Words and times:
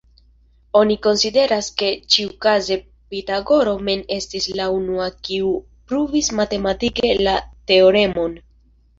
Oni 0.77 0.95
konsideras 1.05 1.67
ke 1.81 1.89
ĉiukaze 2.13 2.77
Pitagoro 3.13 3.73
mem 3.89 4.01
estis 4.15 4.47
la 4.59 4.65
unua 4.77 5.09
kiu 5.27 5.51
pruvis 5.91 6.31
matematike 6.39 7.11
la 7.29 7.35
teoremon. 7.73 8.35